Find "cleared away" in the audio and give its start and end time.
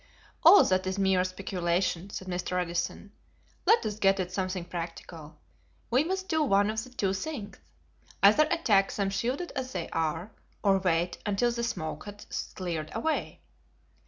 12.55-13.41